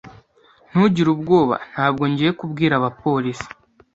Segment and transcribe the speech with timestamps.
[0.69, 1.55] Ntugire ubwoba.
[1.71, 3.47] Ntabwo ngiye kubwira abapolisi.